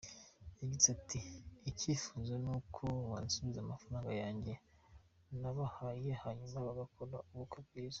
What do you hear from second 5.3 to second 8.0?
nabahaye hanyuma bagakora ubukwe bwiza.